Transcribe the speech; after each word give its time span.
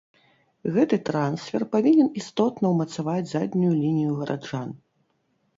Гэты 0.77 0.97
трансфер 1.09 1.65
павінен 1.75 2.09
істотна 2.21 2.65
ўмацаваць 2.73 3.29
заднюю 3.35 3.73
лінію 3.83 4.17
гараджан. 4.23 4.69